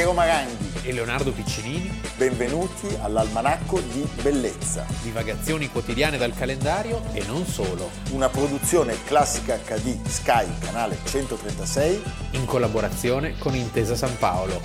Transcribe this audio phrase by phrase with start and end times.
[0.00, 2.00] Piero Maranghi e Leonardo Piccinini.
[2.16, 4.86] Benvenuti all'Almanacco di Bellezza.
[5.02, 7.90] Divagazioni quotidiane dal calendario e non solo.
[8.12, 12.02] Una produzione classica HD Sky, canale 136.
[12.30, 14.58] In collaborazione con Intesa San Paolo.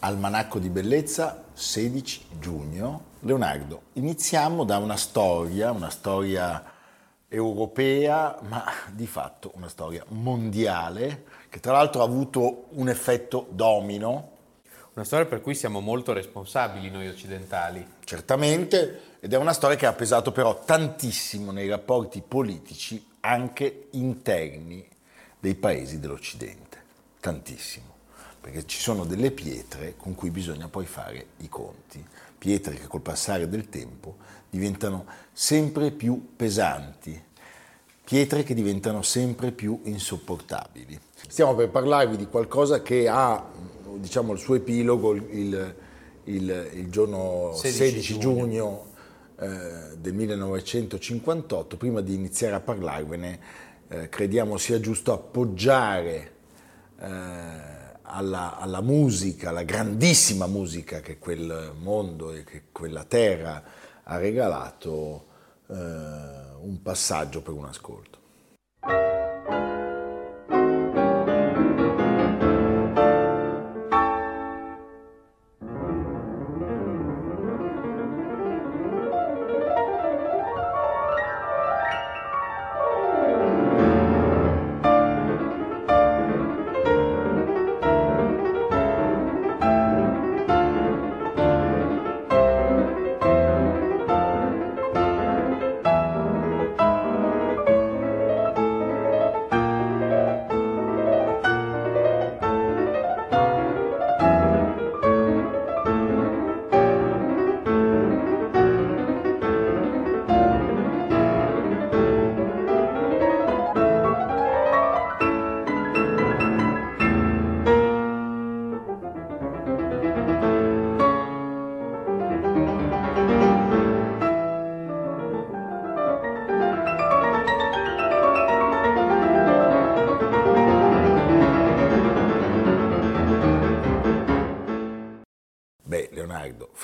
[0.00, 3.12] Almanacco di Bellezza, 16 giugno.
[3.20, 6.72] Leonardo, iniziamo da una storia, una storia
[7.34, 14.30] europea, ma di fatto una storia mondiale, che tra l'altro ha avuto un effetto domino.
[14.94, 17.84] Una storia per cui siamo molto responsabili noi occidentali.
[18.04, 24.86] Certamente, ed è una storia che ha pesato però tantissimo nei rapporti politici anche interni
[25.40, 26.82] dei paesi dell'Occidente.
[27.18, 27.94] Tantissimo
[28.44, 32.04] perché ci sono delle pietre con cui bisogna poi fare i conti,
[32.36, 34.16] pietre che col passare del tempo
[34.50, 37.18] diventano sempre più pesanti,
[38.04, 40.98] pietre che diventano sempre più insopportabili.
[41.26, 43.44] Stiamo per parlarvi di qualcosa che ha
[43.96, 45.74] diciamo, il suo epilogo il,
[46.24, 48.84] il, il giorno 16, 16 giugno, giugno
[49.38, 51.76] eh, del 1958.
[51.76, 53.40] Prima di iniziare a parlarvene,
[53.88, 56.32] eh, crediamo sia giusto appoggiare
[57.00, 57.06] eh,
[58.02, 63.62] alla, alla, musica, alla grandissima musica che quel mondo e che quella terra
[64.02, 65.32] ha regalato,
[65.74, 68.18] un passaggio per un ascolto.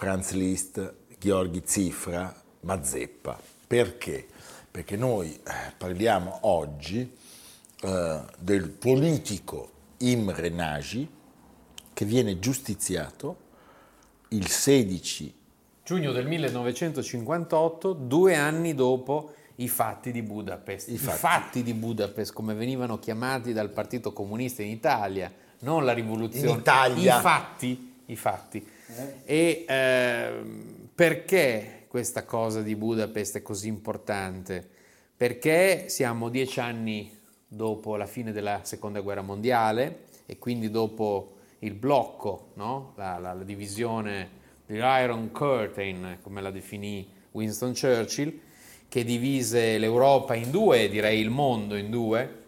[0.01, 3.39] Franz Liszt, Gheorghi Zifra, Mazeppa.
[3.67, 4.27] Perché?
[4.71, 7.15] Perché noi eh, parliamo oggi
[7.83, 11.07] eh, del politico Imre Nagy
[11.93, 13.37] che viene giustiziato
[14.29, 15.35] il 16
[15.85, 20.89] giugno del 1958, due anni dopo i fatti di Budapest.
[20.89, 21.15] I fatti.
[21.15, 26.53] I fatti di Budapest, come venivano chiamati dal Partito Comunista in Italia, non la rivoluzione.
[26.53, 27.19] In Italia.
[27.19, 28.79] I fatti, i fatti.
[29.25, 30.33] E eh,
[30.95, 34.69] perché questa cosa di Budapest è così importante?
[35.17, 41.75] Perché siamo dieci anni dopo la fine della seconda guerra mondiale e quindi dopo il
[41.75, 42.93] blocco, no?
[42.97, 48.39] la, la, la divisione dell'Iron Curtain, come la definì Winston Churchill,
[48.89, 52.40] che divise l'Europa in due, direi il mondo in due,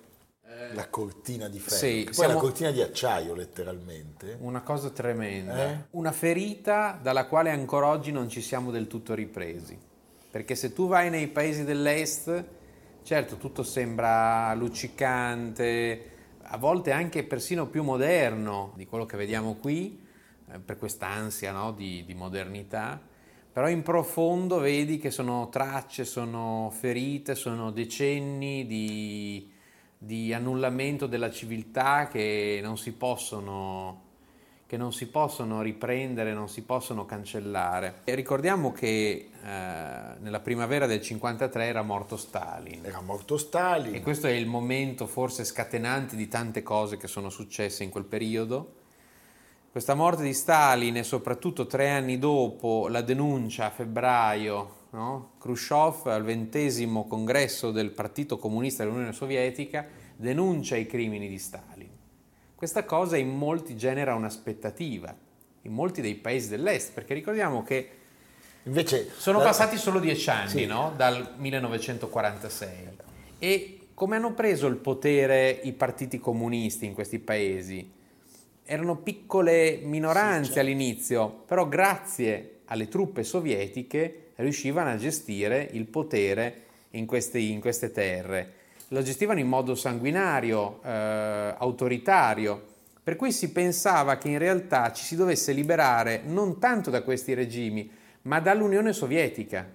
[0.75, 2.35] la cortina di ferro, sì, poi siamo...
[2.35, 4.37] la cortina di acciaio letteralmente.
[4.41, 5.85] Una cosa tremenda, eh?
[5.91, 9.79] una ferita dalla quale ancora oggi non ci siamo del tutto ripresi.
[10.31, 12.45] Perché se tu vai nei paesi dell'est,
[13.03, 16.11] certo tutto sembra luccicante,
[16.43, 20.01] a volte anche persino più moderno di quello che vediamo qui,
[20.51, 23.01] eh, per quest'ansia no, di, di modernità,
[23.53, 29.52] però in profondo vedi che sono tracce, sono ferite, sono decenni di
[30.05, 34.01] di annullamento della civiltà che non si possono,
[34.67, 38.01] che non si possono riprendere, non si possono cancellare.
[38.03, 39.49] E ricordiamo che eh,
[40.19, 42.85] nella primavera del 53 era morto Stalin.
[42.85, 43.95] Era morto Stalin.
[43.95, 48.05] E questo è il momento forse scatenante di tante cose che sono successe in quel
[48.05, 48.81] periodo.
[49.71, 55.33] Questa morte di Stalin e soprattutto tre anni dopo la denuncia a febbraio no?
[55.39, 59.87] Khrushchev al ventesimo congresso del Partito Comunista dell'Unione Sovietica
[60.17, 61.91] denuncia i crimini di Stalin.
[62.55, 65.15] Questa cosa in molti genera un'aspettativa,
[65.63, 67.91] in molti dei paesi dell'Est, perché ricordiamo che
[68.65, 69.45] Invece, sono la...
[69.45, 70.67] passati solo dieci anni sì.
[70.67, 70.93] no?
[70.95, 72.71] dal 1946
[73.39, 77.91] e come hanno preso il potere i partiti comunisti in questi paesi?
[78.65, 80.61] Erano piccole minoranze sì, certo.
[80.61, 87.91] all'inizio, però grazie alle truppe sovietiche riuscivano a gestire il potere in queste, in queste
[87.91, 88.53] terre.
[88.89, 92.63] lo gestivano in modo sanguinario, eh, autoritario,
[93.03, 97.33] per cui si pensava che in realtà ci si dovesse liberare non tanto da questi
[97.33, 97.91] regimi,
[98.23, 99.67] ma dall'Unione Sovietica.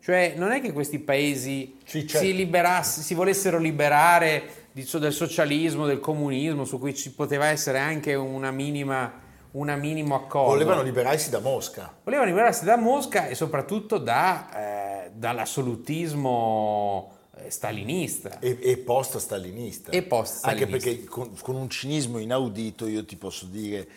[0.00, 2.24] Cioè non è che questi paesi Sì, certo.
[2.24, 8.14] si, liberass- si volessero liberare del socialismo, del comunismo, su cui ci poteva essere anche
[8.14, 9.12] una minima,
[9.52, 10.52] una minimo accordo.
[10.52, 11.94] Volevano liberarsi da Mosca.
[12.04, 18.38] Volevano liberarsi da Mosca e soprattutto da, eh, dall'assolutismo eh, stalinista.
[18.40, 19.90] E, e post-stalinista.
[19.90, 20.66] E post-stalinista.
[20.66, 23.88] Anche perché con, con un cinismo inaudito io ti posso dire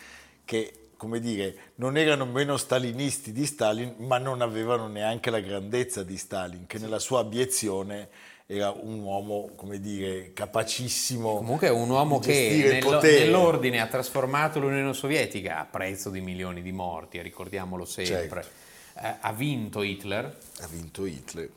[0.45, 6.03] che, come dire, non erano meno stalinisti di Stalin, ma non avevano neanche la grandezza
[6.03, 8.09] di Stalin, che nella sua abiezione
[8.53, 11.37] era un uomo, come dire, capacissimo.
[11.37, 16.61] Comunque è un uomo che nello- nell'ordine ha trasformato l'Unione Sovietica a prezzo di milioni
[16.61, 18.43] di morti, eh, ricordiamolo sempre.
[18.43, 19.07] Certo.
[19.07, 21.49] Eh, ha vinto Hitler, Ha vinto Hitler.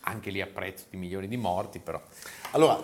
[0.00, 2.00] anche lì a prezzo di milioni di morti, però.
[2.52, 2.78] Allora,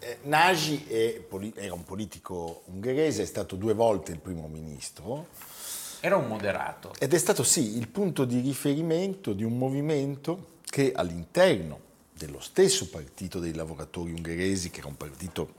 [0.00, 1.20] eh, Nagy è
[1.54, 5.26] era un politico ungherese, è stato due volte il primo ministro
[6.00, 6.92] Era un moderato.
[6.98, 12.88] ed è stato sì il punto di riferimento di un movimento che all'interno dello stesso
[12.88, 15.54] partito dei lavoratori ungheresi, che era un partito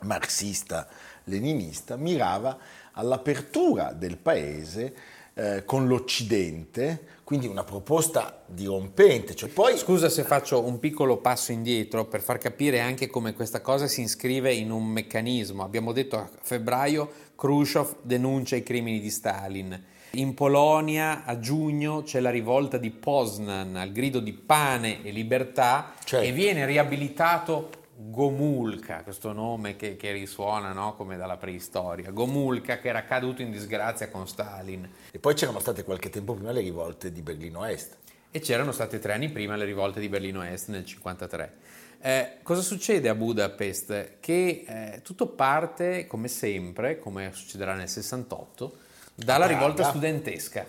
[0.00, 2.58] marxista-leninista, mirava
[2.92, 4.94] all'apertura del paese
[5.34, 9.34] eh, con l'Occidente, quindi una proposta dirompente.
[9.34, 13.60] Cioè poi Scusa se faccio un piccolo passo indietro per far capire anche come questa
[13.60, 15.62] cosa si iscrive in un meccanismo.
[15.62, 19.84] Abbiamo detto a febbraio Khrushchev denuncia i crimini di Stalin.
[20.14, 25.94] In Polonia a giugno c'è la rivolta di Poznan al grido di pane e libertà
[26.04, 26.26] Certo.
[26.26, 30.94] e viene riabilitato Gomulka, questo nome che, che risuona no?
[30.96, 32.10] come dalla preistoria.
[32.10, 34.86] Gomulka che era caduto in disgrazia con Stalin.
[35.10, 37.96] E poi c'erano state qualche tempo prima le rivolte di Berlino Est.
[38.30, 41.52] E c'erano state tre anni prima le rivolte di Berlino Est nel 1953.
[42.02, 44.18] Eh, cosa succede a Budapest?
[44.20, 48.81] Che eh, tutto parte, come sempre, come succederà nel 68,
[49.14, 50.66] dalla rivolta studentesca.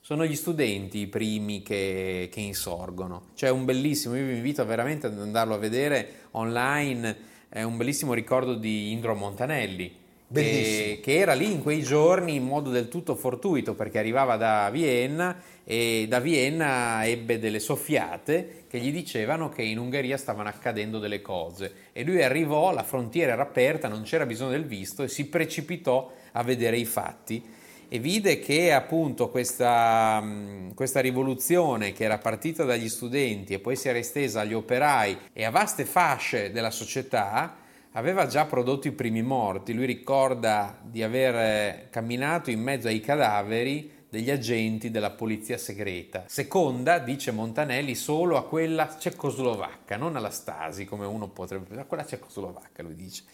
[0.00, 3.26] Sono gli studenti i primi che, che insorgono.
[3.34, 7.16] C'è un bellissimo, io vi invito veramente ad andarlo a vedere online,
[7.48, 9.94] è un bellissimo ricordo di Indro Montanelli,
[10.32, 14.68] che, che era lì in quei giorni in modo del tutto fortuito perché arrivava da
[14.70, 20.98] Vienna e da Vienna ebbe delle soffiate che gli dicevano che in Ungheria stavano accadendo
[20.98, 25.08] delle cose e lui arrivò, la frontiera era aperta, non c'era bisogno del visto e
[25.08, 27.56] si precipitò a vedere i fatti
[27.88, 33.76] e vide che appunto questa, mh, questa rivoluzione che era partita dagli studenti e poi
[33.76, 37.56] si era estesa agli operai e a vaste fasce della società
[37.92, 39.72] aveva già prodotto i primi morti.
[39.72, 46.24] Lui ricorda di aver eh, camminato in mezzo ai cadaveri degli agenti della polizia segreta.
[46.28, 52.06] Seconda, dice Montanelli, solo a quella cecoslovacca, non alla Stasi come uno potrebbe a quella
[52.06, 53.24] cecoslovacca lui dice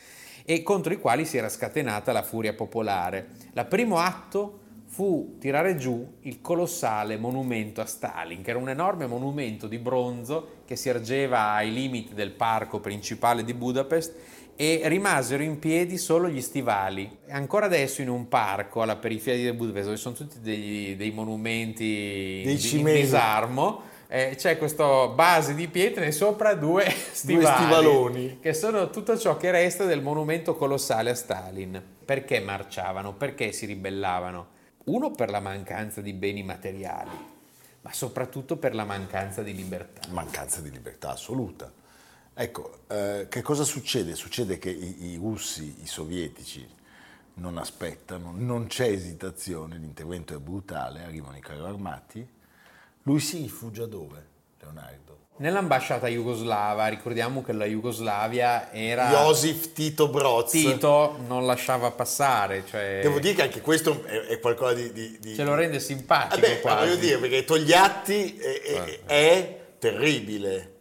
[0.45, 3.29] e contro i quali si era scatenata la furia popolare.
[3.53, 9.07] Il primo atto fu tirare giù il colossale monumento a Stalin, che era un enorme
[9.07, 14.15] monumento di bronzo che si ergeva ai limiti del parco principale di Budapest
[14.57, 17.11] e rimasero in piedi solo gli stivali.
[17.31, 22.43] Ancora adesso in un parco alla periferia di Budapest, dove sono tutti degli- dei monumenti
[22.45, 23.83] Dei di, in disarmo,
[24.15, 28.39] eh, c'è questa base di pietre e sopra due stivali, stivaloni.
[28.39, 31.83] che sono tutto ciò che resta del monumento colossale a Stalin.
[32.05, 33.15] Perché marciavano?
[33.15, 34.47] Perché si ribellavano?
[34.85, 37.11] Uno per la mancanza di beni materiali,
[37.81, 40.07] ma soprattutto per la mancanza di libertà.
[40.11, 41.73] mancanza di libertà assoluta.
[42.35, 44.15] Ecco, eh, che cosa succede?
[44.15, 46.65] Succede che i, i russi, i sovietici
[47.35, 52.34] non aspettano, non c'è esitazione, l'intervento è brutale, arrivano i carri armati,
[53.05, 54.27] lui si rifugia dove,
[54.61, 55.03] Leonardo?
[55.37, 59.11] Nell'ambasciata jugoslava, ricordiamo che la Jugoslavia era...
[59.11, 60.51] Josif Tito Broz.
[60.53, 64.93] Tito non lasciava passare, cioè Devo dire che anche questo è, è qualcosa di...
[64.93, 66.87] di- di- ce lo rende simpatico Vabbè, ma quasi.
[66.87, 70.74] voglio dire, perché Togliatti è, è- è terribile.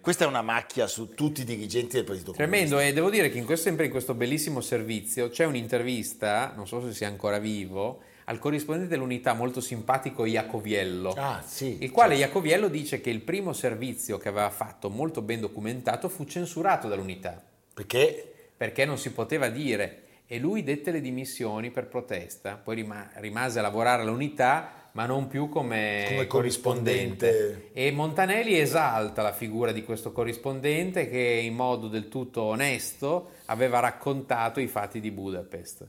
[0.00, 3.38] Questa è una macchia su tutti i dirigenti del Partito Tremendo, e devo dire che
[3.38, 8.00] in questo, sempre in questo bellissimo servizio c'è un'intervista, non so se sia ancora vivo,
[8.24, 11.78] al corrispondente dell'unità molto simpatico Iacoviello, Ah, sì.
[11.80, 16.24] il quale Iacoviello dice che il primo servizio che aveva fatto, molto ben documentato, fu
[16.24, 17.42] censurato dall'unità,
[17.74, 18.32] Perché?
[18.56, 23.58] Perché non si poteva dire, e lui dette le dimissioni per protesta, poi rima- rimase
[23.58, 27.70] a lavorare all'unità, ma non più come, Come corrispondente.
[27.72, 33.80] E Montanelli esalta la figura di questo corrispondente che in modo del tutto onesto aveva
[33.80, 35.86] raccontato i fatti di Budapest.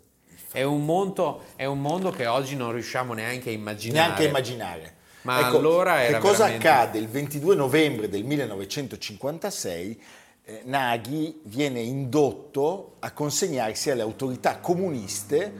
[0.51, 4.08] È un mondo, è un mondo che oggi non riusciamo neanche a immaginare.
[4.08, 4.98] neanche immaginare.
[5.22, 6.68] Ma ecco, allora era che cosa veramente...
[6.68, 6.98] accade?
[6.98, 10.01] Il 22 novembre del 1956
[10.46, 15.53] eh, Naghi viene indotto a consegnarsi alle autorità comuniste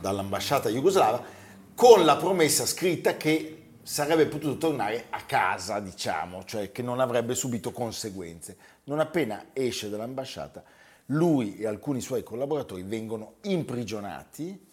[0.00, 1.40] dall'ambasciata jugoslava
[1.74, 7.34] con la promessa scritta che sarebbe potuto tornare a casa, diciamo, cioè che non avrebbe
[7.34, 8.56] subito conseguenze.
[8.84, 10.62] Non appena esce dall'ambasciata,
[11.06, 14.70] lui e alcuni suoi collaboratori vengono imprigionati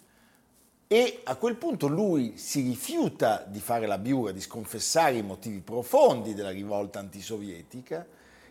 [0.86, 5.60] e a quel punto lui si rifiuta di fare la biura, di sconfessare i motivi
[5.60, 8.06] profondi della rivolta antisovietica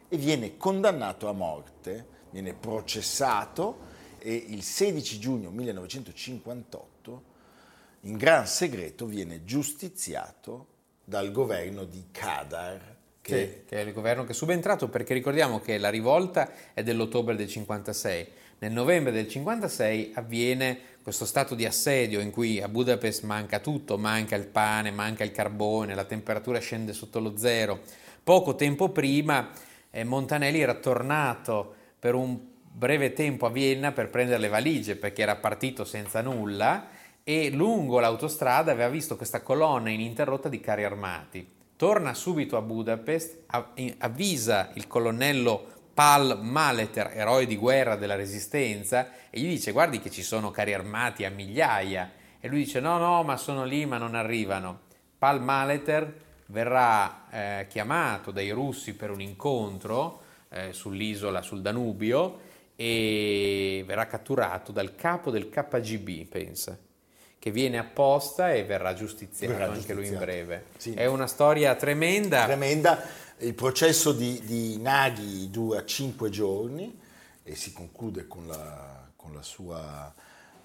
[0.08, 3.88] e viene condannato a morte, viene processato
[4.20, 6.99] e il 16 giugno 1958
[8.02, 10.68] in gran segreto viene giustiziato
[11.04, 12.98] dal governo di Kadar.
[13.22, 13.38] Che...
[13.38, 17.36] Sì, che è il governo che è subentrato perché ricordiamo che la rivolta è dell'ottobre
[17.36, 18.28] del 56.
[18.60, 23.98] Nel novembre del 56 avviene questo stato di assedio in cui a Budapest manca tutto,
[23.98, 27.82] manca il pane, manca il carbone, la temperatura scende sotto lo zero.
[28.24, 29.50] Poco tempo prima
[29.90, 32.38] eh, Montanelli era tornato per un
[32.72, 36.88] breve tempo a Vienna per prendere le valigie perché era partito senza nulla
[37.30, 41.48] e lungo l'autostrada aveva visto questa colonna ininterrotta di carri armati.
[41.76, 43.44] Torna subito a Budapest,
[44.00, 50.10] avvisa il colonnello Pal Maleter, eroe di guerra della resistenza, e gli dice guardi che
[50.10, 52.14] ci sono carri armati a migliaia.
[52.40, 54.80] E lui dice no, no, ma sono lì, ma non arrivano.
[55.20, 56.12] Pal Maleter
[56.48, 62.40] verrà eh, chiamato dai russi per un incontro eh, sull'isola, sul Danubio,
[62.76, 66.76] e verrà catturato dal capo del KGB, pensa
[67.40, 70.66] che viene apposta e verrà giustiziato verrà anche lui in breve.
[70.78, 70.94] Sì.
[70.94, 72.44] È una storia tremenda.
[72.44, 73.02] Tremenda.
[73.38, 77.00] Il processo di, di Naghi dura cinque giorni
[77.44, 80.14] e si conclude con la, con la sua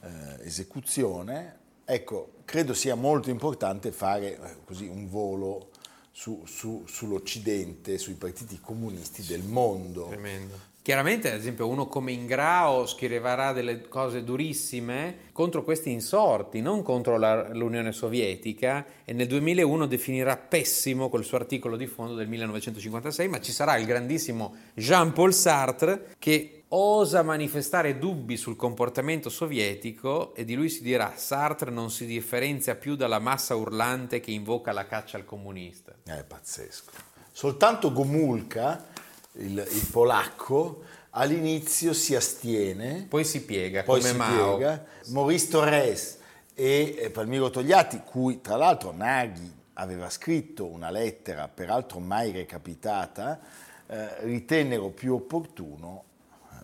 [0.02, 1.58] eh, esecuzione.
[1.84, 5.70] Ecco, credo sia molto importante fare eh, così un volo
[6.10, 10.08] su, su, sull'Occidente, sui partiti comunisti del mondo.
[10.08, 10.72] Tremendo.
[10.84, 17.16] Chiaramente, ad esempio, uno come Ingrao scriverà delle cose durissime contro questi insorti, non contro
[17.16, 23.28] la, l'Unione Sovietica, e nel 2001 definirà pessimo quel suo articolo di fondo del 1956,
[23.28, 30.44] ma ci sarà il grandissimo Jean-Paul Sartre che osa manifestare dubbi sul comportamento sovietico e
[30.44, 34.84] di lui si dirà Sartre non si differenzia più dalla massa urlante che invoca la
[34.84, 35.94] caccia al comunista.
[36.04, 36.90] È pazzesco.
[37.32, 38.92] Soltanto Gomulka
[39.34, 44.56] il, il polacco, all'inizio si astiene, poi si piega, poi come si Mao.
[44.56, 44.84] piega.
[45.08, 46.18] Maurice Torres
[46.54, 53.40] e Palmiro Togliatti, cui tra l'altro Naghi aveva scritto una lettera, peraltro mai recapitata,
[53.86, 56.04] eh, ritennero più opportuno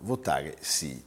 [0.00, 1.03] votare sì.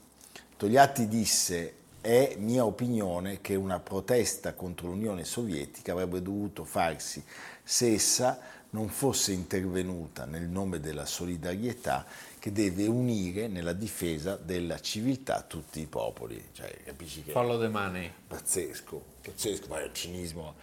[0.58, 7.24] Togliatti disse è mia opinione che una protesta contro l'Unione Sovietica avrebbe dovuto farsi
[7.64, 8.40] se essa
[8.74, 12.06] non fosse intervenuta nel nome della solidarietà
[12.40, 16.50] che deve unire nella difesa della civiltà tutti i popoli.
[16.52, 18.12] Cioè, capisci che Follow the money.
[18.28, 20.56] Pazzesco, pazzesco, ma è il cinismo.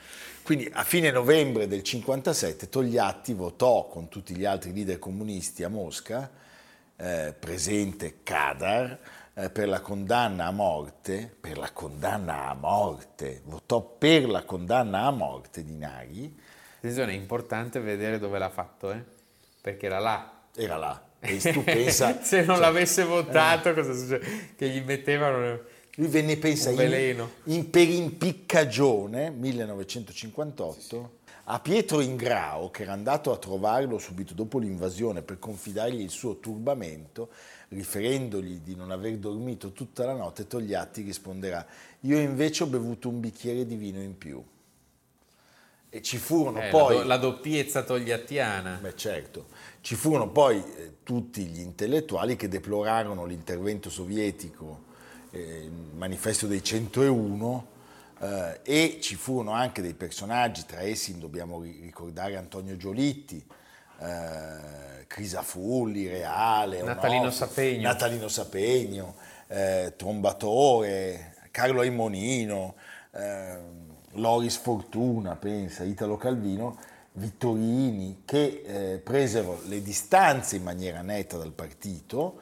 [0.42, 5.68] Quindi a fine novembre del 57 Togliatti votò con tutti gli altri leader comunisti a
[5.68, 6.30] Mosca,
[6.96, 8.98] eh, presente Kadar,
[9.34, 15.02] eh, per la condanna a morte, per la condanna a morte, votò per la condanna
[15.04, 16.36] a morte di Naghi,
[16.80, 19.04] Attenzione, è importante vedere dove l'ha fatto, eh?
[19.60, 20.44] perché era là.
[20.56, 21.08] Era là.
[21.20, 23.74] E tu pensa, Se non cioè, l'avesse votato, eh.
[23.74, 24.54] cosa succede?
[24.56, 25.60] Che gli mettevano
[25.96, 31.00] lui venne, pensa, in, in, per impiccagione, 1958, sì, sì.
[31.44, 36.38] a Pietro Ingrao, che era andato a trovarlo subito dopo l'invasione per confidargli il suo
[36.38, 37.28] turbamento,
[37.68, 41.66] riferendogli di non aver dormito tutta la notte, Togliatti risponderà,
[42.00, 44.42] io invece ho bevuto un bicchiere di vino in più.
[45.90, 46.94] E ci furono eh, poi...
[46.94, 48.78] La, do, la, doppiezza togliattiana.
[48.80, 49.46] Beh certo,
[49.80, 54.84] ci furono poi eh, tutti gli intellettuali che deplorarono l'intervento sovietico,
[55.30, 57.66] eh, il manifesto dei 101,
[58.20, 63.44] eh, e ci furono anche dei personaggi, tra essi dobbiamo ricordare Antonio Giolitti,
[64.00, 69.14] eh, Crisafulli, Reale, Natalino Onofre, Sapegno, Natalino Sapegno
[69.50, 72.76] eh, Trombatore, Carlo Aimonino,
[74.12, 76.78] Loris Fortuna, pensa, Italo Calvino,
[77.12, 82.40] Vittorini, che eh, presero le distanze in maniera netta dal partito.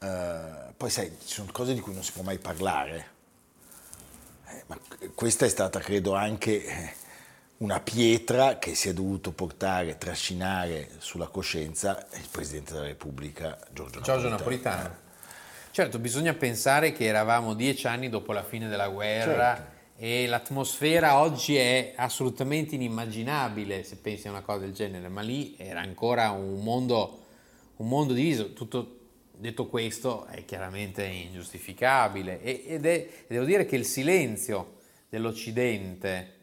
[0.00, 3.14] Eh, poi sai, ci sono cose di cui non si può mai parlare.
[4.48, 4.78] Eh, ma
[5.14, 6.92] questa è stata, credo, anche eh,
[7.58, 14.00] una pietra che si è dovuto portare, trascinare sulla coscienza il Presidente della Repubblica Giorgio,
[14.00, 15.04] Giorgio Napolitano.
[15.70, 19.54] Certo, bisogna pensare che eravamo dieci anni dopo la fine della guerra.
[19.54, 25.22] Certo e l'atmosfera oggi è assolutamente inimmaginabile se pensi a una cosa del genere, ma
[25.22, 27.24] lì era ancora un mondo,
[27.76, 28.52] un mondo diviso.
[28.52, 28.98] Tutto,
[29.32, 34.74] detto questo è chiaramente ingiustificabile ed è, devo dire che il silenzio
[35.08, 36.34] dell'Occidente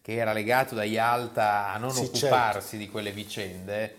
[0.00, 2.76] che era legato da Yalta a non sì, occuparsi certo.
[2.76, 3.96] di quelle vicende,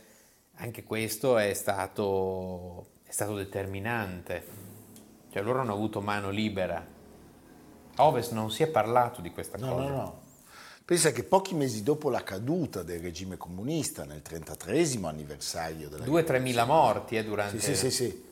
[0.56, 4.64] anche questo è stato, è stato determinante.
[5.32, 6.94] Cioè loro hanno avuto mano libera
[7.96, 9.90] a Ovest non si è parlato di questa no, cosa.
[9.90, 10.24] No, no.
[10.86, 16.40] Pensa che pochi mesi dopo la caduta del regime comunista, nel 33 anniversario della 2-3
[16.42, 17.60] mila morti eh, durante...
[17.60, 18.24] Sì, sì, sì, sì.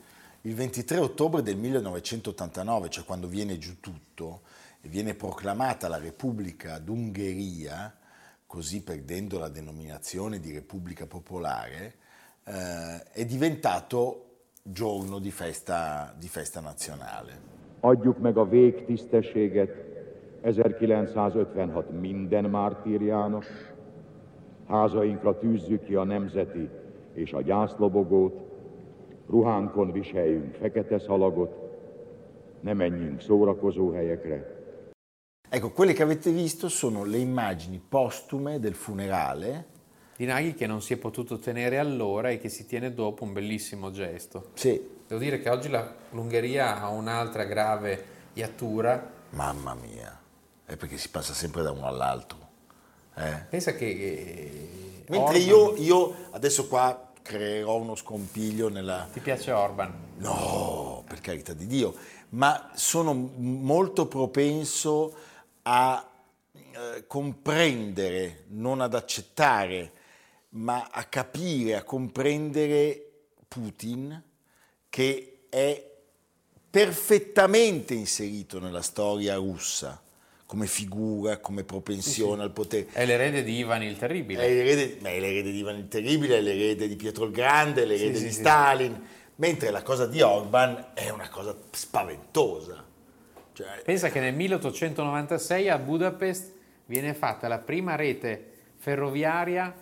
[0.41, 4.41] Il 23 ottobre del 1989, cioè quando viene giù tutto,
[4.82, 7.98] e viene proclamata la Repubblica d'Ungheria,
[8.46, 11.96] così perdendo la denominazione di Repubblica Popolare,
[12.43, 17.62] eh, è diventato giorno di festa, di festa nazionale.
[17.86, 19.70] Adjuk meg a végtisztességet
[20.42, 23.46] 1956 minden mártírjának,
[24.68, 26.70] házainkra tűzzük ki a nemzeti
[27.13, 28.40] és a gyászlobogót,
[29.30, 31.52] ruhánkon viseljünk fekete szalagot,
[32.60, 34.62] ne menjünk szórakozó helyekre.
[35.50, 39.66] Ecco, quelle che avete visto sono le immagini postume del funerale.
[40.18, 43.34] Di Naghi che non si è potuto tenere allora e che si tiene dopo un
[43.34, 44.52] bellissimo gesto.
[44.54, 49.12] Sì, Devo dire che oggi la, l'Ungheria ha un'altra grave iattura.
[49.31, 50.19] Mamma mia,
[50.65, 52.38] è perché si passa sempre da uno all'altro.
[53.15, 53.45] Eh?
[53.50, 53.86] Pensa che...
[53.86, 55.41] Eh, Mentre Orban...
[55.41, 59.07] io, io adesso qua creerò uno scompiglio nella...
[59.12, 59.93] Ti piace Orban?
[60.17, 61.93] No, per carità di Dio,
[62.29, 65.13] ma sono molto propenso
[65.63, 66.10] a
[66.53, 69.91] eh, comprendere, non ad accettare,
[70.50, 73.10] ma a capire, a comprendere
[73.48, 74.31] Putin
[74.94, 75.84] che è
[76.70, 80.00] perfettamente inserito nella storia russa
[80.46, 82.44] come figura, come propensione sì, sì.
[82.44, 82.88] al potere.
[82.92, 84.44] È l'erede di Ivan il Terribile.
[84.44, 87.86] È l'erede, è l'erede di Ivan il Terribile, è l'erede di Pietro il Grande, è
[87.86, 89.03] l'erede sì, di Stalin,
[89.38, 92.86] mentre la cosa di Orban è una cosa spaventosa.
[93.51, 96.53] Cioè, Pensa che nel 1896 a Budapest
[96.86, 99.74] viene fatta la prima rete ferroviaria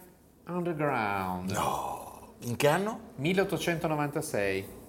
[0.47, 1.51] underground.
[1.51, 3.11] No, in che anno?
[3.15, 4.79] 1896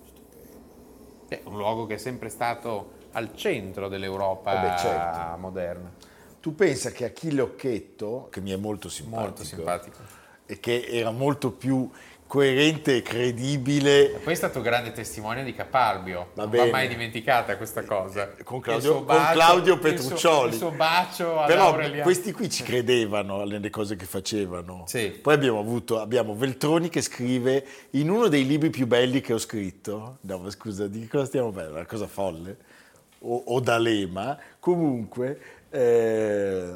[1.33, 5.39] è un luogo che è sempre stato al centro dell'Europa Vabbè, certo.
[5.39, 5.93] moderna.
[6.41, 9.99] Tu pensa che Achille Occhetto, che mi è molto simpatico, molto simpatico.
[10.47, 11.89] e che era molto più
[12.33, 14.15] coerente e credibile.
[14.15, 16.65] E poi è stato grande testimone di Capalbio, va non bene.
[16.65, 18.33] va mai dimenticata questa cosa.
[18.43, 20.53] Con Claudio, bacio, con Claudio Petruccioli.
[20.53, 22.03] Il suo, il suo bacio Però Aureliano.
[22.03, 24.85] questi qui ci credevano alle cose che facevano.
[24.87, 25.11] Sì.
[25.11, 29.39] Poi abbiamo avuto abbiamo Veltroni che scrive in uno dei libri più belli che ho
[29.39, 31.81] scritto, no scusa, di cosa stiamo parlando?
[31.81, 32.57] Una cosa folle,
[33.19, 36.75] o, o D'Alema, comunque eh,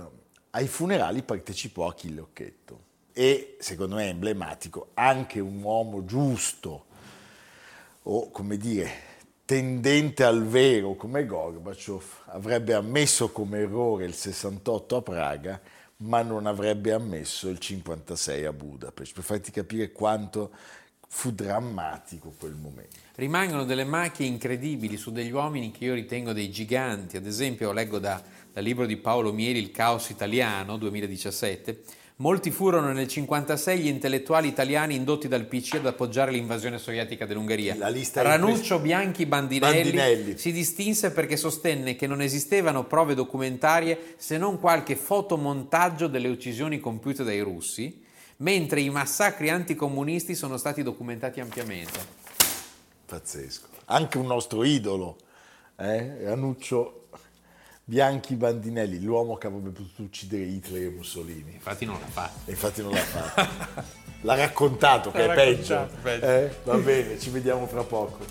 [0.51, 2.86] ai funerali partecipò Achille Occhetto
[3.19, 6.85] e secondo me è emblematico anche un uomo giusto
[8.03, 8.91] o come dire
[9.47, 15.61] tendente al vero come Gorbaciov avrebbe ammesso come errore il 68 a Praga
[15.99, 20.51] ma non avrebbe ammesso il 56 a Budapest per farti capire quanto
[21.09, 22.97] fu drammatico quel momento.
[23.15, 27.99] Rimangono delle macchie incredibili su degli uomini che io ritengo dei giganti, ad esempio leggo
[27.99, 33.89] da, dal libro di Paolo Mieli Il caos italiano 2017 Molti furono nel 1956 gli
[33.89, 37.77] intellettuali italiani indotti dal PC ad appoggiare l'invasione sovietica dell'Ungheria.
[38.15, 44.59] Ranuccio Bianchi Bandinelli, Bandinelli, si distinse perché sostenne che non esistevano prove documentarie se non
[44.59, 48.03] qualche fotomontaggio delle uccisioni compiute dai russi,
[48.39, 51.99] mentre i massacri anticomunisti sono stati documentati ampiamente.
[53.05, 53.69] Pazzesco.
[53.85, 55.19] Anche un nostro idolo,
[55.77, 56.25] eh?
[56.25, 57.09] Ranuccio
[57.89, 61.53] Bianchi Bandinelli, l'uomo che avrebbe potuto uccidere Hitler e Mussolini.
[61.53, 62.51] Infatti non l'ha fatto.
[62.51, 63.83] infatti non l'ha fatto.
[64.23, 65.89] L'ha raccontato che L'ha è peggio.
[66.03, 66.25] peggio.
[66.27, 66.51] Eh?
[66.65, 68.25] Va bene, ci vediamo fra poco.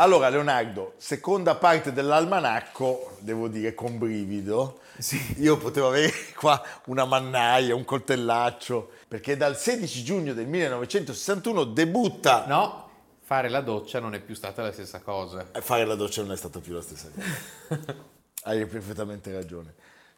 [0.00, 4.80] Allora, Leonardo, seconda parte dell'almanacco, devo dire con brivido.
[4.96, 5.42] Sì.
[5.42, 12.46] Io potevo avere qua una mannaia, un coltellaccio, perché dal 16 giugno del 1961 debutta...
[12.46, 12.88] No,
[13.20, 15.50] fare la doccia non è più stata la stessa cosa.
[15.52, 17.94] Eh, fare la doccia non è stata più la stessa cosa.
[18.44, 19.74] Hai perfettamente ragione.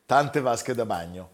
[0.07, 1.33] Tante vasche da bagno.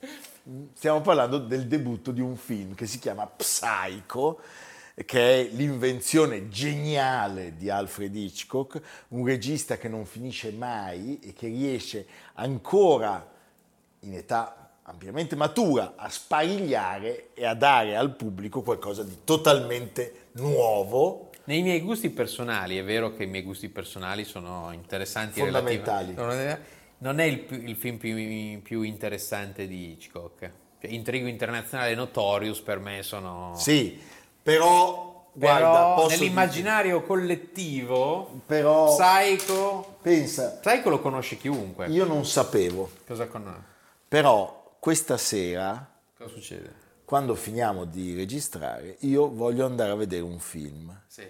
[0.73, 4.41] Stiamo parlando del debutto di un film che si chiama Psycho,
[5.05, 11.47] che è l'invenzione geniale di Alfred Hitchcock, un regista che non finisce mai e che
[11.47, 13.27] riesce ancora
[14.01, 21.31] in età ampiamente matura a sparigliare e a dare al pubblico qualcosa di totalmente nuovo.
[21.45, 26.15] Nei miei gusti personali, è vero che i miei gusti personali sono interessanti e Fondamentali.
[26.15, 30.53] relativi- Non è il, il film più, più interessante di Hitchcock.
[30.81, 33.53] Cioè, Intrigo internazionale e Notorious per me sono...
[33.57, 33.99] Sì,
[34.53, 41.87] però, guarda, Però posso nell'immaginario collettivo, dire- però Psycho, pensa, Psycho lo conosce chiunque.
[41.89, 43.63] io non sapevo, Cosa, con...
[44.09, 46.73] però questa sera Cosa succede?
[47.05, 51.27] quando finiamo di registrare, io voglio andare a vedere un film Sì.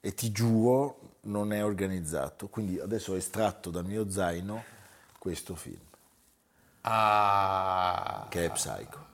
[0.00, 4.62] e ti giuro non è organizzato, quindi adesso ho estratto dal mio zaino
[5.18, 5.80] questo film,
[6.82, 9.08] Ah, che è Psycho.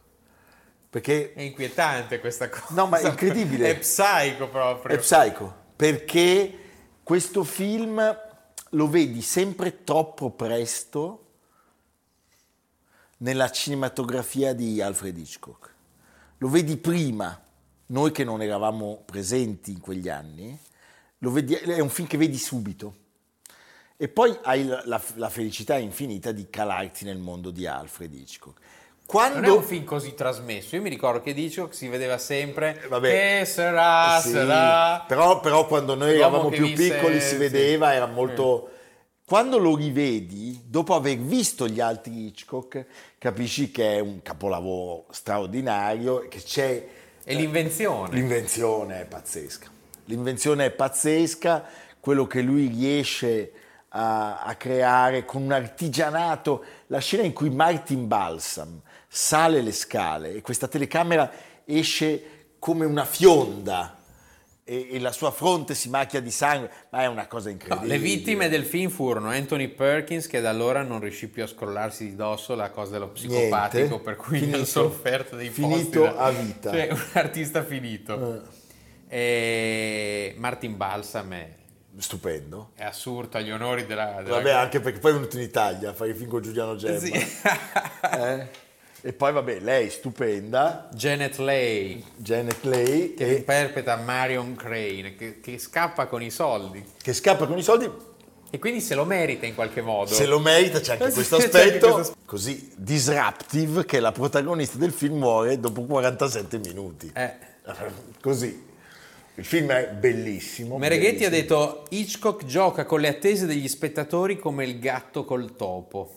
[0.96, 2.64] Perché è inquietante questa cosa.
[2.70, 3.68] No, ma è incredibile.
[3.68, 4.96] È psycho proprio.
[4.96, 6.58] è Psycho, perché
[7.02, 8.18] questo film
[8.70, 11.24] lo vedi sempre troppo presto
[13.18, 15.74] nella cinematografia di Alfred Hitchcock.
[16.38, 17.38] Lo vedi prima,
[17.88, 20.58] noi che non eravamo presenti in quegli anni,
[21.18, 22.96] lo vedi- è un film che vedi subito.
[23.98, 28.60] E poi hai la, la- la felicità infinita di calarti nel mondo di Alfred Hitchcock.
[29.06, 29.40] Quando...
[29.40, 30.74] Non è un film così trasmesso.
[30.74, 33.38] Io mi ricordo che Hitchcock si vedeva sempre Eh, vabbè.
[33.38, 35.04] che sarà, Sì, sarà.
[35.06, 37.36] Però, però quando noi eravamo più piccoli si sì.
[37.36, 38.70] vedeva, era molto...
[39.24, 42.86] Quando lo rivedi, dopo aver visto gli altri Hitchcock,
[43.18, 46.86] capisci che è un capolavoro straordinario e che c'è...
[47.24, 48.14] È l'invenzione.
[48.14, 49.68] L'invenzione è pazzesca.
[50.04, 51.64] L'invenzione è pazzesca,
[51.98, 53.52] quello che lui riesce
[53.88, 58.80] a, a creare con un artigianato, la scena in cui Martin Balsam
[59.18, 61.30] sale le scale e questa telecamera
[61.64, 63.96] esce come una fionda
[64.62, 67.94] e, e la sua fronte si macchia di sangue, ma è una cosa No, incredibile.
[67.96, 72.04] le vittime del film furono Anthony Perkins, che da allora non riuscì più a scrollarsi
[72.10, 74.00] di dosso la cosa dello psicopatico, Niente.
[74.00, 74.58] per cui Finito.
[74.60, 76.70] ha sofferto dei Finito posti da- a vita.
[76.72, 78.42] Cioè, un artista finito.
[79.08, 81.48] Eh, Martin Balsam è,
[81.98, 82.72] stupendo.
[82.74, 84.20] è assurdo agli onori della...
[84.22, 86.76] della Vabbè, anche perché poi è venuto in Italia a fare il film con Giuliano
[86.76, 86.98] Gemma.
[86.98, 87.12] Sì.
[88.12, 88.64] Eh?
[89.02, 95.40] E poi vabbè, lei stupenda, Janet Leigh, Janet Leigh, che e- interpreta Marion Crane, che,
[95.40, 96.84] che scappa con i soldi.
[97.00, 97.88] che scappa con i soldi,
[98.50, 100.12] E quindi se lo merita in qualche modo.
[100.12, 104.78] se lo merita, c'è anche questo c'è anche aspetto questo così disruptive che la protagonista
[104.78, 107.10] del film muore dopo 47 minuti.
[107.14, 107.32] Eh.
[108.20, 108.64] Così.
[109.38, 110.78] Il film è bellissimo.
[110.78, 116.15] Mereghetti ha detto Hitchcock gioca con le attese degli spettatori come il gatto col topo.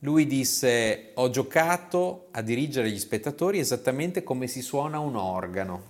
[0.00, 5.82] Lui disse ho giocato a dirigere gli spettatori esattamente come si suona un organo.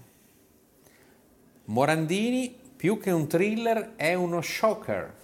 [1.66, 5.14] Morandini più che un thriller è uno shocker.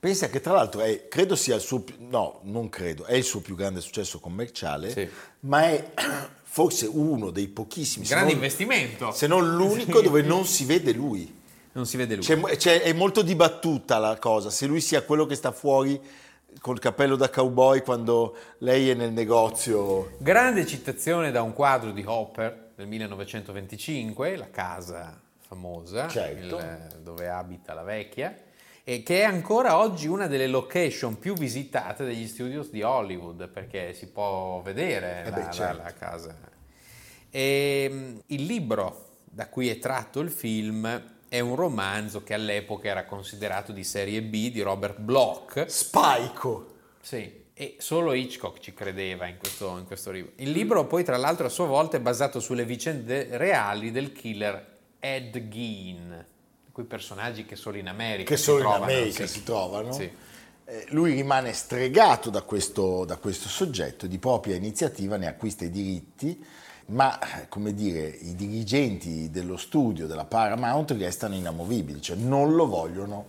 [0.00, 3.38] Pensa che tra l'altro è, credo sia il suo, no, non credo, è il suo
[3.40, 5.08] più grande successo commerciale, Sì.
[5.40, 5.92] ma è
[6.42, 9.12] forse uno dei pochissimi, se Grande non- investimento.
[9.12, 11.32] se non l'unico dove non si vede lui.
[11.74, 12.24] Non si vede lui.
[12.24, 16.00] C'è- c'è- è molto dibattuta la cosa, se lui sia quello che sta fuori
[16.60, 20.12] col cappello da cowboy quando lei è nel negozio.
[20.18, 26.56] Grande citazione da un quadro di Hopper del 1925, la casa famosa Certo.
[26.58, 28.34] il- dove abita la vecchia,
[28.84, 33.92] e che è ancora oggi una delle location più visitate degli studios di Hollywood, perché
[33.92, 35.82] si può vedere Eh la, beh, la- certo.
[35.82, 36.36] la casa.
[37.30, 42.88] E, mm, il libro da cui è tratto il film è un romanzo che all'epoca
[42.88, 46.74] era considerato di serie B di Robert Bloch, Spaico.
[47.00, 50.32] sì, e solo Hitchcock ci credeva in questo, in questo libro.
[50.36, 54.80] Il libro poi tra l'altro a sua volta è basato sulle vicende reali del killer
[54.98, 56.26] Ed Gein,
[56.70, 59.32] quei personaggi che solo in America che si solo in trovano, America sì.
[59.32, 59.92] si trovano.
[59.92, 60.10] Sì.
[60.66, 65.70] Eh, lui rimane stregato da questo, da questo soggetto, di propria iniziativa ne acquista i
[65.70, 66.44] diritti,
[66.86, 67.18] ma
[67.48, 73.26] come dire, i dirigenti dello studio della Paramount restano inamovibili, cioè non lo vogliono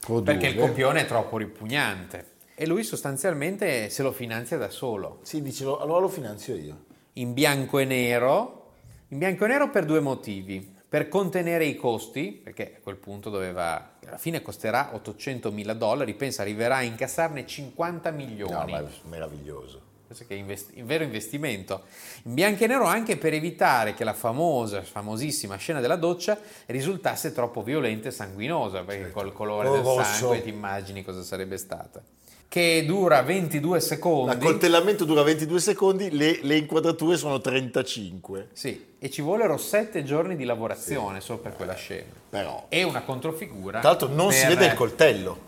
[0.00, 0.36] produrre.
[0.38, 2.36] Perché il copione è troppo ripugnante.
[2.54, 5.20] E lui sostanzialmente se lo finanzia da solo.
[5.22, 6.84] Sì, dice, "Lo- allora lo finanzio io.
[7.14, 8.72] in bianco e nero,
[9.08, 10.76] in bianco e nero per due motivi.
[10.88, 16.14] Per contenere i costi, perché a quel punto doveva, alla fine costerà 800 mila dollari,
[16.14, 18.70] pensa arriverà a incassarne 50 No, milioni.
[18.72, 19.82] ma è meraviglioso.
[20.08, 21.82] Questo che è invest- un vero investimento.
[22.24, 27.30] In bianco e nero anche per evitare che la famosa, famosissima scena della doccia risultasse
[27.32, 30.04] troppo violenta e sanguinosa, perché col colore Col del rosso.
[30.04, 32.02] sangue ti immagini cosa sarebbe stata.
[32.48, 34.32] che dura 22 secondi.
[34.32, 38.48] L'accoltellamento dura 22 secondi, le, le inquadrature sono 35.
[38.54, 42.10] Sì, e ci vollero 7 giorni di lavorazione solo per quella scena.
[42.30, 43.80] Però, E una controfigura.
[43.80, 45.38] tra l'altro non si per- vede il coltello.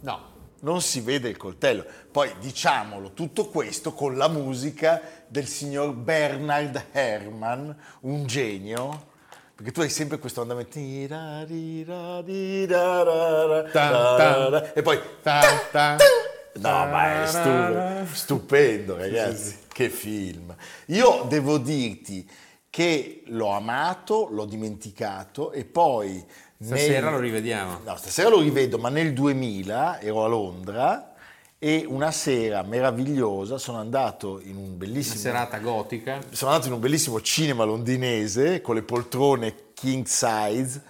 [0.00, 0.20] No,
[0.64, 1.84] non si vede il coltello.
[2.10, 9.12] Poi diciamolo, tutto questo con la musica del signor Bernard Herrmann, un genio,
[9.54, 10.78] perché tu hai sempre questo andamento
[14.74, 14.98] e poi.
[16.54, 19.58] No, ma è stu- stupendo, ragazzi.
[19.68, 20.54] Che film.
[20.86, 22.28] Io devo dirti
[22.70, 26.24] che l'ho amato, l'ho dimenticato e poi...
[26.64, 27.80] Stasera nel- lo rivediamo.
[27.84, 31.14] No, stasera lo rivedo, ma nel 2000 ero a Londra
[31.58, 35.16] e una sera meravigliosa sono andato in un Una bellissimo...
[35.20, 36.20] serata gotica.
[36.30, 40.82] Sono andato in un bellissimo cinema londinese con le poltrone king size.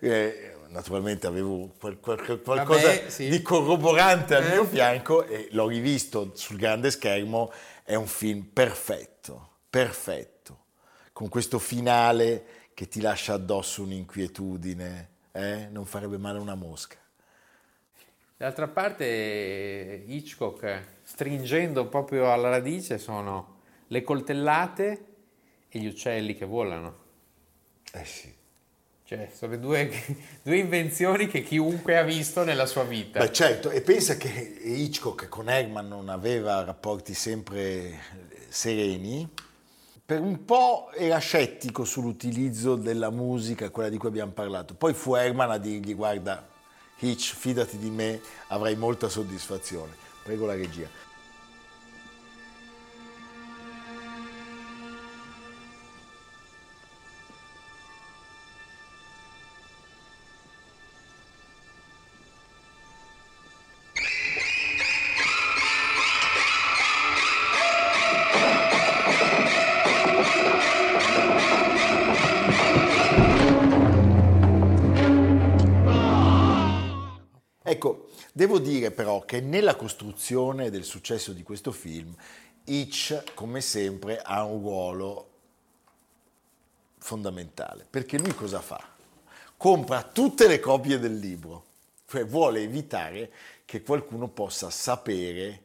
[0.00, 3.28] Eh, naturalmente avevo qual- qual- qualcosa Vabbè, sì.
[3.28, 4.50] di corroborante al Eh.
[4.52, 7.52] mio fianco e l'ho rivisto sul grande schermo.
[7.84, 10.64] È un film perfetto, perfetto,
[11.12, 15.10] con questo finale che ti lascia addosso un'inquietudine.
[15.32, 15.68] Eh?
[15.70, 16.96] Non farebbe male una mosca.
[18.36, 25.06] D'altra parte Hitchcock, stringendo proprio alla radice, sono le coltellate
[25.68, 26.96] e gli uccelli che volano.
[27.92, 28.34] Eh sì.
[29.04, 29.90] Cioè, sono due,
[30.42, 33.20] due invenzioni che chiunque ha visto nella sua vita.
[33.20, 37.98] Beh, certo, e pensa che Hitchcock con Eggman non aveva rapporti sempre
[38.48, 39.28] sereni.
[40.04, 44.74] Per un po' era scettico sull'utilizzo della musica, quella di cui abbiamo parlato.
[44.74, 46.44] Poi fu Eggman a dirgli: Guarda,
[46.98, 49.92] Hitch, fidati di me, avrai molta soddisfazione.
[50.24, 50.88] Prego la regia.
[79.32, 82.14] Che nella costruzione del successo di questo film,
[82.64, 85.30] Hitch, come sempre, ha un ruolo
[86.98, 87.86] fondamentale.
[87.88, 88.78] Perché lui cosa fa?
[89.56, 91.64] Compra tutte le copie del libro,
[92.08, 93.32] cioè vuole evitare
[93.64, 95.62] che qualcuno possa sapere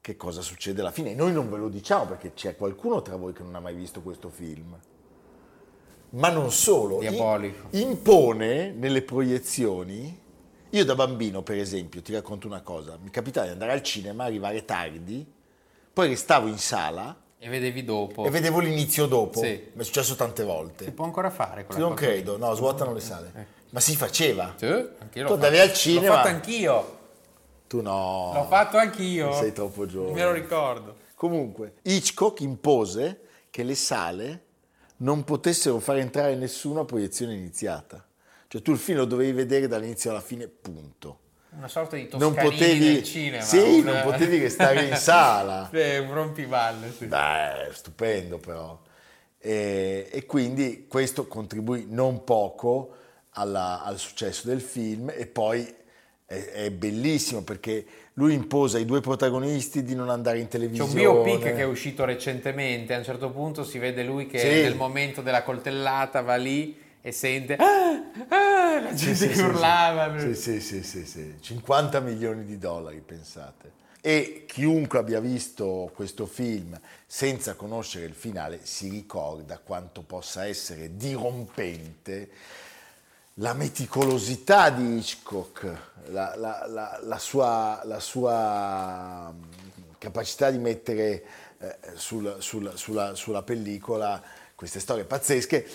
[0.00, 1.10] che cosa succede alla fine.
[1.10, 3.74] E noi non ve lo diciamo perché c'è qualcuno tra voi che non ha mai
[3.74, 4.74] visto questo film.
[6.12, 7.66] Ma non solo, Diabolico.
[7.72, 10.22] impone nelle proiezioni.
[10.74, 14.24] Io da bambino, per esempio, ti racconto una cosa, mi capitava di andare al cinema,
[14.24, 15.24] arrivare tardi,
[15.92, 18.24] poi restavo in sala E vedevi dopo.
[18.24, 19.38] e vedevo l'inizio dopo.
[19.38, 19.70] Sì.
[19.72, 20.90] Mi è successo tante Si volte.
[20.90, 22.12] può ancora fare quella Non cosa lì?
[22.12, 23.46] credo, no, svuotano le sale.
[23.70, 24.52] Ma si faceva.
[24.56, 26.06] Sì, anch'io Tu andavi al cinema.
[26.08, 26.98] L'ho fatto anch'io.
[27.68, 28.32] Tu no.
[28.34, 29.32] L'ho fatto anch'io.
[29.34, 30.12] Sei troppo giovane.
[30.14, 30.96] Me lo ricordo.
[31.14, 34.42] Comunque, Hitchcock impose che le sale
[34.98, 38.04] non potessero fare entrare nessuno a proiezione iniziata.
[38.54, 41.18] Cioè tu il film lo dovevi vedere dall'inizio alla fine, punto.
[41.58, 43.42] Una sorta di Non toscanini potevi, del cinema.
[43.42, 45.68] sì, un- non potevi restare in sala.
[45.72, 47.06] Sì, un rompiballe, sì.
[47.06, 48.80] Beh, stupendo però.
[49.40, 52.94] E, e quindi questo contribuì non poco
[53.30, 55.74] alla- al successo del film e poi
[56.24, 60.68] è, è bellissimo perché lui impose ai due protagonisti di non andare in C'è un
[60.68, 60.94] televisione.
[60.94, 64.46] biopic che è uscito recentemente, a un certo punto si vede lui che Sì.
[64.46, 69.42] nel momento della coltellata va lì e sente "Ah, ah", la gente Sì, che sì,
[69.42, 70.18] urlava.
[70.18, 71.36] Sì, sì, sì, sì, sì.
[71.38, 73.82] 50 milioni di dollari, pensate.
[74.00, 80.96] E chiunque abbia visto questo film senza conoscere il finale si ricorda quanto possa essere
[80.96, 82.30] dirompente
[83.34, 85.64] la meticolosità di Hitchcock,
[86.06, 89.42] la, la- la- la sua, la sua, mm,
[89.98, 91.24] capacità di mettere
[91.58, 94.22] eh, sul- sul- sulla, sulla pellicola
[94.54, 95.66] queste storie pazzesche.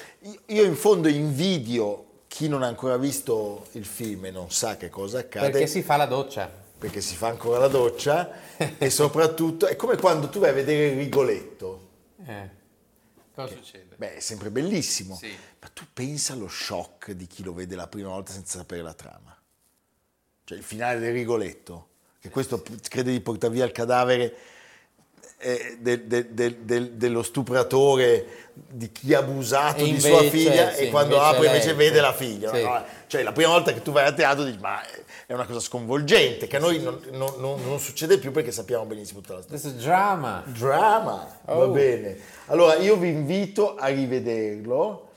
[0.47, 4.89] Io- in fondo invidio chi non ha ancora visto il film e non sa che
[4.89, 6.49] cosa accade Perché si fa la doccia.
[6.77, 8.29] perché si fa ancora la doccia
[8.77, 11.87] e soprattutto è come quando tu vai a vedere il Rigoletto.
[12.25, 12.57] Eh.
[13.33, 13.95] Cosa succede?
[13.95, 15.33] Beh, è sempre bellissimo, Sì.
[15.61, 18.93] ma tu pensa allo shock di chi lo vede la prima volta senza sapere la
[18.93, 19.35] trama.
[20.43, 21.87] Cioè il finale del Rigoletto,
[22.19, 24.33] che questo p- crede di portare via il cadavere
[25.41, 30.29] eh, del- del- del- del- dello stupratore, di chi ha abusato E di sua invece,
[30.29, 31.75] figlia sì, e quando invece apre lei, invece sì.
[31.75, 32.53] vede la figlia.
[32.53, 32.61] Sì.
[32.63, 32.83] no?
[33.07, 34.81] Cioè la prima volta che tu vai a teatro dici ma
[35.25, 38.83] è una cosa sconvolgente, che a noi non, non- non- non succede più perché sappiamo
[38.85, 39.59] benissimo tutta la storia.
[39.61, 40.43] Questo è drama.
[40.45, 41.69] Drama, va Oh.
[41.69, 42.17] bene.
[42.47, 45.09] Allora io vi invito a rivederlo.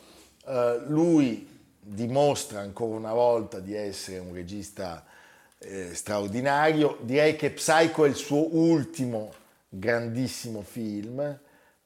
[0.47, 1.49] Eh, lui
[1.81, 5.05] dimostra ancora una volta di essere un regista
[5.59, 6.99] eh, straordinario.
[7.01, 9.33] Direi che Psycho è il suo ultimo
[9.75, 11.39] grandissimo film,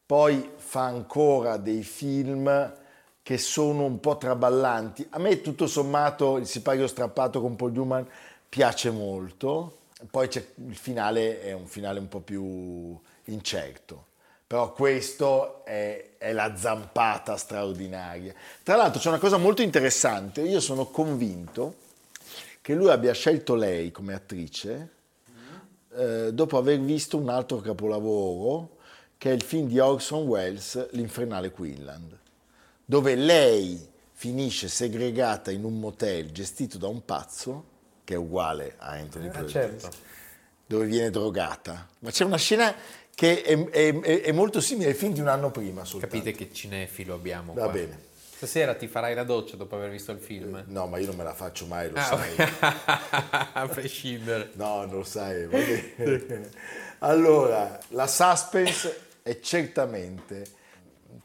[0.04, 2.74] poi fa ancora dei film
[3.22, 5.06] che sono un po' traballanti.
[5.10, 8.08] A me tutto sommato il sipario strappato con Paul Newman
[8.48, 9.78] piace molto,
[10.10, 10.28] poi
[10.66, 14.06] il finale è un finale un po' più incerto.
[14.46, 18.34] Però questo è, è la zampata straordinaria.
[18.62, 21.84] Tra l'altro c'è una cosa molto interessante, io sono convinto
[22.60, 24.94] che lui abbia scelto lei come attrice
[25.96, 28.76] eh, dopo aver visto un altro capolavoro
[29.18, 32.16] che è il film di Orson Welles, L'infernale Quinland,
[32.84, 38.90] dove lei finisce segregata in un motel gestito da un pazzo, che è uguale a
[38.90, 39.90] Anthony eh, certo.
[40.66, 41.88] dove viene drogata.
[42.00, 42.74] Ma c'è una scena
[43.14, 45.84] che è, è, è, molto simile al film di un anno prima.
[45.84, 46.16] Soltanto.
[46.16, 47.72] Capite che cinefilo abbiamo Va qua.
[47.72, 48.05] bene.
[48.36, 50.62] Stasera ti farai la doccia dopo aver visto il film?
[50.66, 52.34] No, ma io non me la faccio mai, lo ah, sai.
[53.54, 54.50] a prescindere.
[54.56, 55.48] No, non lo sai.
[56.98, 60.44] allora, la suspense è certamente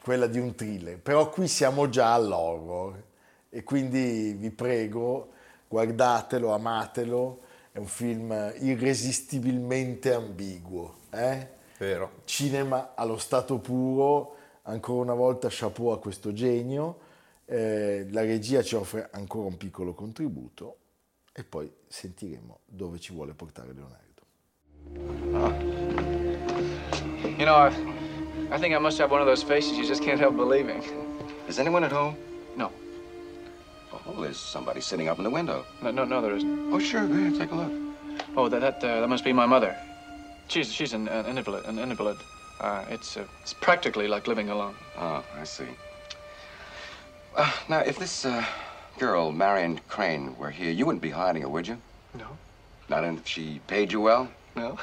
[0.02, 3.02] quella di un thriller, però qui siamo già all'horror
[3.50, 5.32] e quindi vi prego,
[5.68, 7.40] guardatelo, amatelo,
[7.72, 10.94] è un film irresistibilmente ambiguo.
[11.10, 11.46] Eh?
[11.76, 12.22] Vero.
[12.24, 17.01] Cinema allo stato puro ancora una volta chapeau a questo genio,
[17.52, 20.78] eh, la regia ci offre ancora un piccolo contributo
[21.34, 24.22] e poi sentiremo dove ci vuole portare Leonardo.
[25.36, 25.52] Oh.
[27.38, 27.70] You know, I,
[28.50, 30.82] I think I must have one of those faces you just can't help believing.
[31.46, 32.16] Is anyone at home?
[32.56, 32.70] No.
[34.06, 35.66] Oh, there's somebody sitting up in the window.
[35.82, 36.72] No, no, no, there isn't.
[36.72, 37.72] Oh, sure, go ahead, take a look.
[38.34, 39.76] Oh, that that, uh, that must be my mother.
[40.48, 42.16] She's she's an, an invalid, an invalid.
[42.60, 44.74] Uh, it's, uh, it's practically like living alone.
[44.96, 45.68] Oh, I see.
[47.34, 48.44] Uh, now, if this uh,
[48.98, 51.78] girl, Marion Crane, were here, you wouldn't be hiding her, would you?
[52.18, 52.26] No.
[52.88, 54.28] Not if she paid you well?
[54.54, 54.78] No.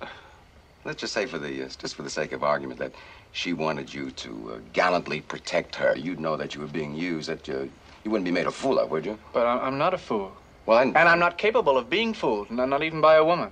[0.84, 2.92] Let's just say, for the uh, just for the sake of argument, that
[3.32, 5.94] she wanted you to uh, gallantly protect her.
[5.96, 7.28] You'd know that you were being used.
[7.28, 7.70] That you
[8.04, 9.18] you wouldn't be made a fool of, would you?
[9.32, 10.32] But I'm not a fool.
[10.66, 13.50] Well, and I'm not capable of being fooled, not even by a woman.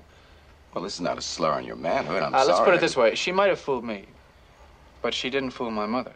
[0.73, 2.23] Well, this is not a slur on your manhood.
[2.23, 2.49] I'm uh, sorry.
[2.49, 3.15] Let's put it this way.
[3.15, 4.07] She might have fooled me,
[5.03, 6.13] but she didn't fool my mother.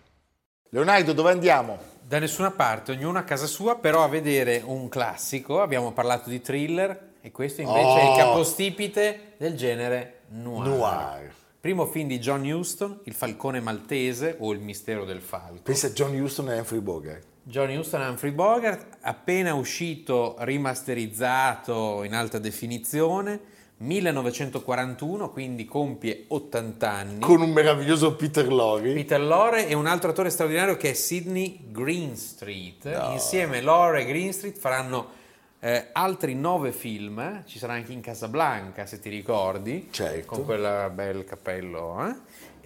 [0.73, 1.79] Leonardo, dove andiamo?
[2.07, 5.61] Da nessuna parte, ognuno a casa sua, però a vedere un classico.
[5.61, 7.97] Abbiamo parlato di thriller e questo invece oh.
[7.97, 8.17] è il oh!
[8.17, 10.69] capostipite del genere noir.
[10.69, 11.35] Noir.
[11.59, 15.63] Primo film di John Huston, Il falcone maltese o Il mistero del falco.
[15.63, 17.25] Pensa a John Huston e Humphrey Bogart.
[17.43, 23.41] John Huston e Humphrey Bogart, appena uscito, rimasterizzato in alta definizione
[23.79, 27.21] 1941, quindi compie 80 anni.
[27.21, 28.95] Con un meraviglioso Peter Lorre.
[28.95, 32.85] Peter Lorre e un altro attore straordinario che è Sidney Greenstreet.
[32.97, 33.13] No.
[33.13, 35.25] Insieme Lorre e Greenstreet faranno
[35.61, 40.27] eh, altri nove film, ci sarà anche in Casablanca se ti ricordi, certo.
[40.27, 42.07] con quel bel cappello.
[42.07, 42.15] Eh?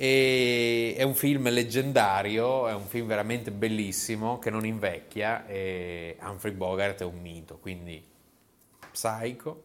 [0.02, 6.52] E è un film leggendario, è un film veramente bellissimo che non invecchia e Humphrey
[6.52, 8.02] Bogart è un mito, quindi
[8.92, 9.64] Psycho,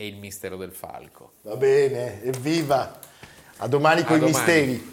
[0.00, 1.34] e il mistero del falco.
[1.42, 2.98] Va bene, evviva!
[3.58, 4.92] A domani con i misteri.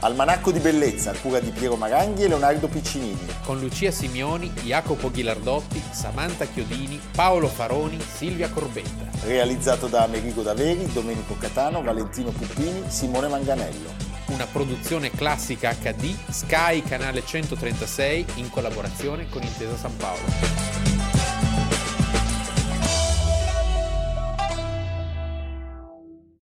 [0.00, 3.24] Almanacco di bellezza, a cura di Piero Maranghi e Leonardo Piccinini.
[3.44, 9.08] Con Lucia Simioni, Jacopo Ghilardotti, Samantha Chiodini, Paolo Faroni, Silvia Corbetta.
[9.24, 13.94] Realizzato da Amerigo Daveri, Domenico Catano, Valentino Puppini, Simone Manganello.
[14.26, 20.95] Una produzione classica HD, Sky Canale 136 in collaborazione con Intesa San Paolo.